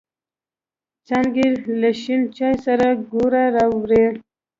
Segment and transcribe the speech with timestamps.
[1.07, 1.47] څانگې
[1.81, 4.05] له شین چای سره گوړه راوړې.